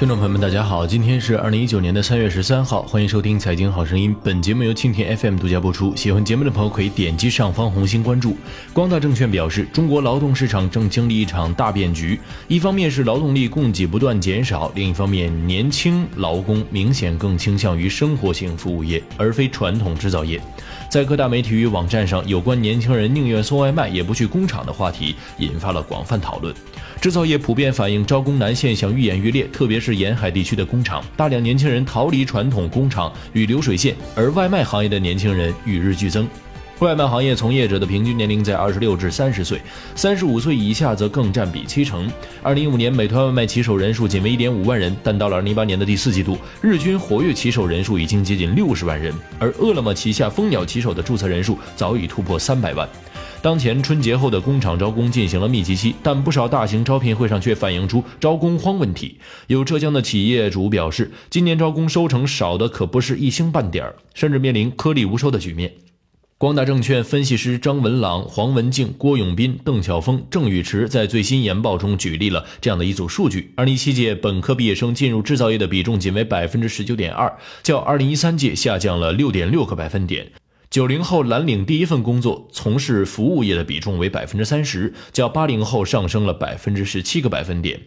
[0.00, 4.14] 听众朋友们，大家好，今天是二零一九年的三月十三号，欢迎收听《财经好声音》。
[4.24, 5.94] 本节目由蜻蜓 FM 独家播出。
[5.94, 8.34] 喜欢节目的朋友可以点击上方红心关注。
[8.72, 12.18] 光大证券表示，中国劳动市场正经历一场大变局，
[12.48, 20.40] 一方面是劳动力供给不断减少，另一方面年轻劳工明显更倾向于生活性服务业，而非传统制造业。
[20.90, 26.52] 在各大媒体与网站上，有关年轻人宁愿送外卖也不去工厂的话题引发了广泛讨论。
[27.00, 36.28] 制造业普遍反映招工难现象愈演愈烈，特别是沿海地区的工厂，大量年轻人逃离传统工厂与流水线，而外卖行业的年轻人与日俱增。
[36.80, 39.60] 外卖行业从业者的平均年龄在二十六至三十岁，
[39.94, 42.10] 三十五岁以下则更占比七成。
[42.42, 52.88] 二零一五年，美团外卖骑手人数仅为一点五万人，但到了二零一八年的第四季度，日均活跃骑手人数已经接近六十万人，而饿了么旗下蜂鸟骑手的注册人数早已突破三百万。
[53.42, 59.18] 当前春节后的工厂招工进行了密集期，但不少大型招聘会上却反映出招工荒问题。
[59.48, 65.70] 有浙江的企业主表示，今年招工收成少的可不是一星半点儿，甚至面临颗粒无收的局面。
[66.40, 77.30] 光大证券分析师张文朗、黄文静、郭永斌、邓晓峰、郑宇驰在最新研报中举例了这样的一组数据：二零一七届本科毕业生进入制造业的比重仅为百分之十九点二，
[77.62, 80.32] 较二零一三届下降了六点六个百分点。
[80.70, 87.78] 九零后蓝领第一份工作从事服务业的比重为百分之三十，较八零后上升了百分之十七个百分点。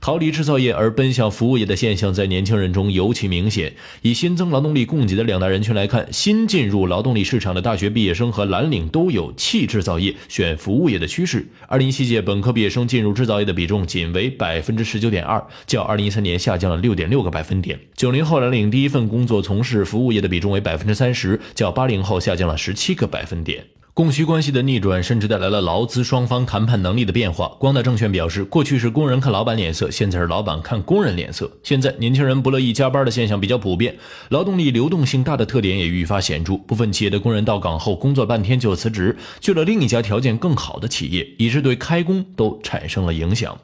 [0.00, 3.74] 逃离制造业而奔向服务业的现象在年轻人中尤其明显。
[4.02, 11.46] 以新增劳动力供给的两大人群来看，新进入劳动力市场的大学毕业生和蓝领都有弃制造业选服务业的趋势。
[11.66, 17.78] 二零一七届本科毕业生进入制造业的比重仅为百分之十九点二，较二零一三年下降了六点六个百分点。
[17.96, 23.64] 九零后蓝领第一份工作从事服务业的比重为百分之三十，较八零后下降了十七个百分点。
[23.98, 27.48] 供需关系的逆转，甚至带来了劳资双方谈判能力的变化。
[27.58, 31.50] 光大证券表示，过去是工人看老板脸色，现在是老板看工人脸色。
[31.64, 33.96] 现在年轻人不乐意加班的现象比较普遍，
[34.28, 36.56] 劳动力流动性大的特点也愈发显著。
[36.58, 43.58] 部分企业的工人到岗后工作半天就辞职，去了另一家条件更好的企业，以致对开工都产生了影响。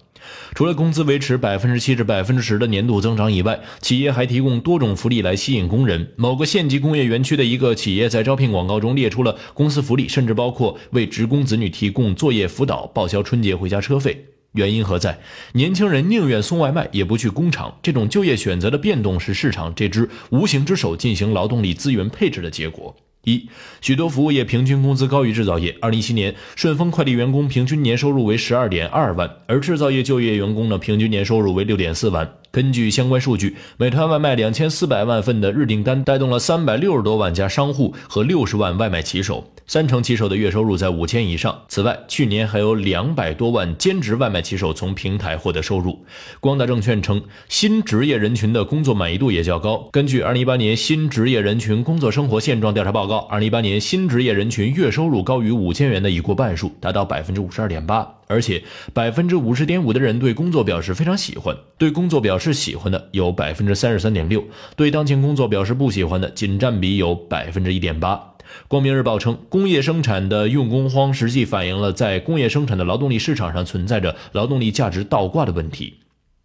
[0.54, 6.12] 除了工资维持百分之七至百分之十的年度增长以外，企业还提供多种福利来吸引工人。
[6.16, 14.26] 某个县级工业园区的一个企业在招聘广告中列出了公司福利，甚至包括为职工子女提供作业辅导、报销春节回家车费。
[14.52, 15.18] 原因何在？
[15.54, 22.94] 年轻人宁愿送外卖也不去工厂，这种就业选择的变动是市场这只无形之手进行劳动力资源配置的结果。
[23.24, 23.48] 一，
[23.80, 25.76] 许多服务业平均工资高于制造业。
[25.80, 32.30] 二零一七年，顺丰快递员工平均年收入为十二点二万，而制造业就业员工呢，平均年收入为六点四万。
[32.50, 41.62] 根据相关数据，美团外卖两千四百万份的日订单，带动了三百六十多万家商户和六十万外卖骑手，三成骑手的月收入在五千以上。
[41.68, 46.04] 此外，去年还有两百多万兼职外卖骑手从平台获得收入。
[46.40, 49.88] 光大证券称，新职业人群的工作满意度也较高。
[49.92, 58.08] 根据二零一八年新职业人群工作生活现状调查报告，二零一八年新职业人群月收入高于五千元的已过半数，达到百分之五十二点八。
[58.26, 64.44] 而且百分之五十点五的人对工作表示非常喜欢，对工作表示喜欢的有百分之三十三点六，
[64.76, 68.33] 对当前工作表示不喜欢的仅占比有百分之一点八。
[68.68, 75.94] 光明日报称，工业生产的用工荒实际反映了在工业生产的劳动力市场上存在着劳动力价值倒挂的问题。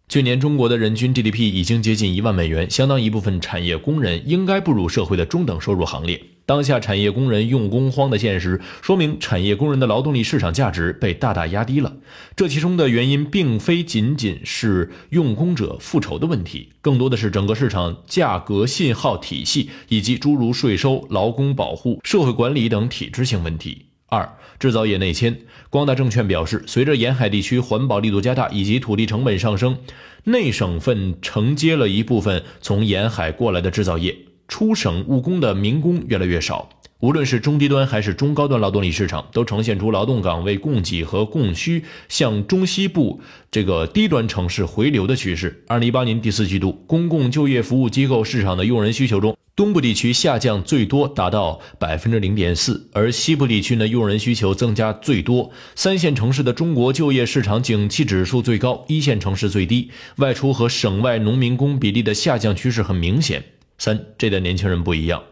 [0.08, 6.20] 去年中国的人均 GDP 已经接近一万美元，相当一部分产业工人应该步入社会的中等收入行列。
[6.50, 11.94] 当下产业工人用工荒的现实，说明产业工人的劳动力市场价值被大大压低了。
[12.34, 23.86] 这其中的原因，并非仅仅是用工者复仇的问题，更多的是整个市场价格信号体系以及诸如税收、劳工保护、社会管理等体制性问题。
[24.08, 24.28] 二、
[24.58, 25.38] 制造业内迁。
[25.68, 29.78] 光大证券表示，随着沿海地区环保力度加大以及土地成本上升，
[30.24, 34.16] 内省份承接了一部分从沿海过来的制造业。
[34.50, 36.68] 出省务工的民工越来越少，
[36.98, 45.64] 无论是中低端还是中高端劳动力市场，都呈现出劳动岗位供给和供需向中西部这个低端城市回流的趋势。
[45.68, 55.48] 二零一八年第四季度，公共就业服务机构市场的用人需求中，东部地区下降最多，达到百分之零点四，而西部地区呢，用人需求增加最多。
[55.76, 63.44] 三线城市的中国就业市场景气指数最高，一线城市最低，外出和省外农民工比例的下降趋势很明显。
[63.80, 65.22] 三，这代年轻人不一样。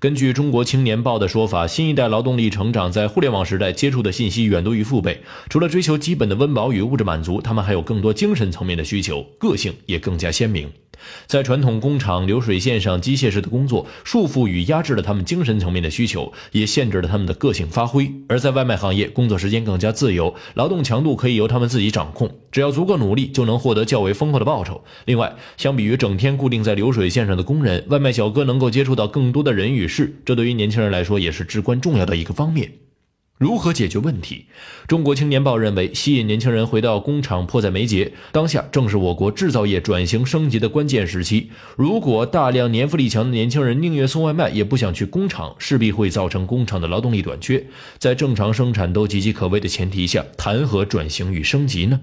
[0.00, 5.20] 根据中国青年报的说法，新一代劳动力成长在互联网时代接触的信息远多于父辈，
[5.50, 10.72] 除了追求基本的温饱与物质满足，他们还有更多精神层面的需求，个性也更加鲜明。
[11.26, 24.82] 在传统工厂流水线上，机械式的工作束缚与压制了他们精神层面的需求，也限制了他们的个性发挥；而在外卖行业，工作时间更加自由，劳动强度可以由他们自己掌控，只要足够努力，就能获得较为丰厚的报酬。
[25.04, 32.72] 另外，相比于整天固定在流水线上的工人，外卖小哥能够接触到更多的人与事，这对于年轻人来说也是至关重要的一个方面。
[33.38, 34.46] 如何解决问题？
[34.88, 38.12] 中国青年报认为，吸引年轻人回到工厂迫在眉睫。
[38.32, 41.50] 当下正是我国制造业转型升级的关键时期。
[41.76, 47.64] 如果大量年富力强的年轻人宁愿送外卖也不想去工厂，势必会造成工厂的劳动力短缺。
[47.98, 52.00] 在正常生产都岌岌可危的前提下，谈何转型与升级呢？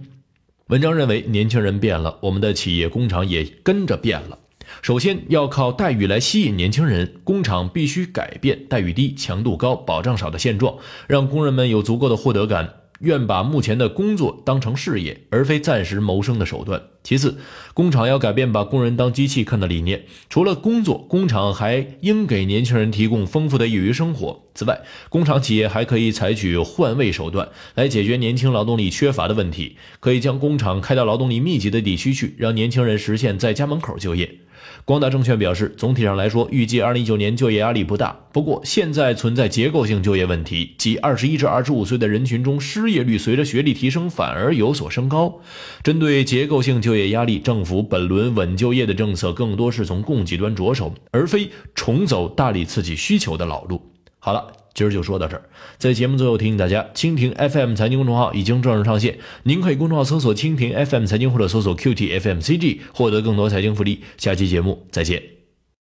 [0.68, 4.40] 文章认为，年轻人变了，我们的企业工厂也跟着变了。
[4.82, 10.78] 首先要靠待遇来吸引年轻人，工厂必须改变待遇低、强度高、保障少的现状，
[11.08, 16.82] 让工人们有足够的获得感，愿把目前的工作当成事业，而非暂时谋生的手段。
[17.06, 17.38] 其次，
[17.76, 24.42] 工厂要改变把工人当机器看的理念，除了工作，工厂还应给年轻人提供丰富的业余生活。
[24.56, 34.40] 此外，工厂企业还可以采取换位手段来解决年轻劳动力缺乏的问题，可以将工厂开到劳动力密集的地区去，让年轻人实现在家门口就业。
[34.84, 38.20] 光大证券表示，总体上来说，预计二零一九年就业压力不大。
[38.32, 45.42] 不过，现在存在结构性就业问题，即二十一至二十五岁的人群中，失业率随着学历提升反而有所升高。
[45.84, 53.82] 针对结构性就业就业压力，政府本轮稳就业的政策更多是从供给端着手，而非重走大力刺激需求的老路。
[54.20, 54.48] 好了。
[54.76, 55.44] 今儿就说到这儿，
[55.78, 64.02] 在节目最后提醒大家，蜻蜓 FM 财经公众号已经正式上线，您可以公众号搜索蜻蜓 FM 财经或者搜索 QTFMCG 获得更多财经福利。
[64.18, 65.35] 下期节目再见。